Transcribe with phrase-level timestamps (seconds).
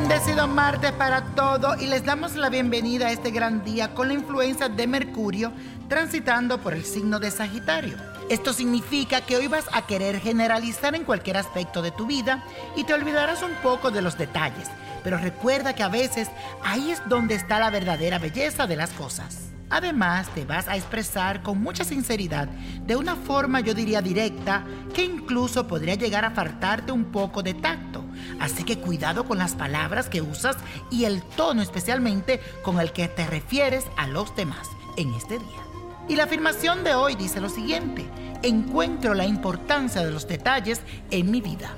[0.00, 4.14] Bendecido martes para todos y les damos la bienvenida a este gran día con la
[4.14, 5.52] influencia de Mercurio
[5.88, 7.96] transitando por el signo de Sagitario.
[8.30, 12.44] Esto significa que hoy vas a querer generalizar en cualquier aspecto de tu vida
[12.76, 14.68] y te olvidarás un poco de los detalles,
[15.02, 16.28] pero recuerda que a veces
[16.62, 19.48] ahí es donde está la verdadera belleza de las cosas.
[19.68, 24.64] Además, te vas a expresar con mucha sinceridad, de una forma yo diría directa,
[24.94, 28.04] que incluso podría llegar a faltarte un poco de tacto.
[28.40, 30.56] Así que cuidado con las palabras que usas
[30.90, 35.62] y el tono especialmente con el que te refieres a los demás en este día.
[36.08, 38.08] Y la afirmación de hoy dice lo siguiente,
[38.42, 40.80] encuentro la importancia de los detalles
[41.10, 41.74] en mi vida.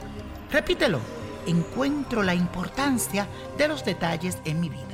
[0.53, 1.01] Repítelo,
[1.47, 3.27] encuentro la importancia
[3.59, 4.87] de los detalles en mi vida.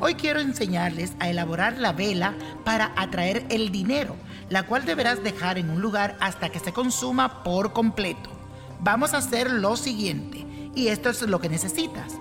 [0.00, 4.14] Hoy quiero enseñarles a elaborar la vela para atraer el dinero,
[4.48, 8.30] la cual deberás dejar en un lugar hasta que se consuma por completo.
[8.78, 12.14] Vamos a hacer lo siguiente, y esto es lo que necesitas.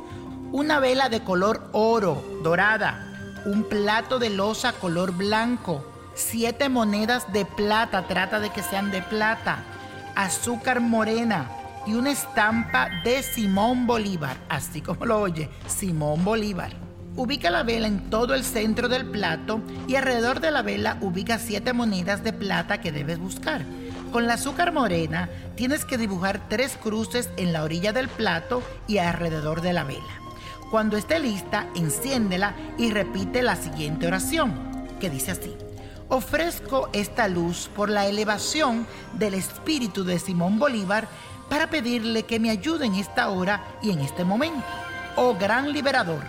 [0.51, 5.85] Una vela de color oro, dorada, un plato de losa color blanco,
[6.15, 9.63] siete monedas de plata, trata de que sean de plata,
[10.15, 11.49] azúcar morena
[11.85, 16.73] y una estampa de Simón Bolívar, así como lo oye, Simón Bolívar.
[17.15, 21.39] Ubica la vela en todo el centro del plato y alrededor de la vela ubica
[21.39, 23.65] siete monedas de plata que debes buscar.
[24.11, 28.99] Con la azúcar morena tienes que dibujar tres cruces en la orilla del plato y
[28.99, 30.21] alrededor de la vela.
[30.71, 34.53] Cuando esté lista, enciéndela y repite la siguiente oración,
[34.99, 35.55] que dice así.
[36.09, 41.07] Ofrezco esta luz por la elevación del espíritu de Simón Bolívar
[41.49, 44.65] para pedirle que me ayude en esta hora y en este momento.
[45.17, 46.21] Oh gran liberador,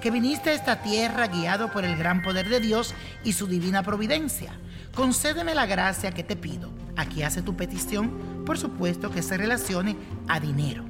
[0.00, 3.82] que viniste a esta tierra guiado por el gran poder de Dios y su divina
[3.82, 4.52] providencia.
[4.94, 6.85] Concédeme la gracia que te pido.
[6.96, 9.96] Aquí hace tu petición, por supuesto que se relacione
[10.28, 10.84] a dinero.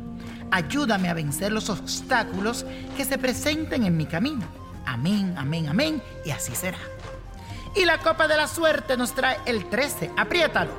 [0.50, 2.64] Ayúdame a vencer los obstáculos
[2.96, 4.44] que se presenten en mi camino.
[4.86, 6.78] Amén, amén, amén, y así será.
[7.74, 10.70] Y la copa de la suerte nos trae el 13, apriétalo,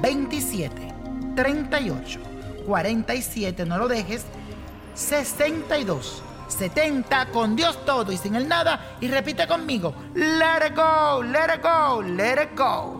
[0.00, 0.94] 27,
[1.36, 2.20] 38,
[2.66, 4.24] 47, no lo dejes,
[4.94, 11.22] 62, 70, con Dios todo y sin el nada, y repite conmigo, let it go,
[11.22, 12.99] let it go, let it go.